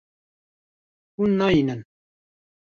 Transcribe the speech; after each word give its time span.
Hûn 1.15 1.31
nayînin. 1.39 1.81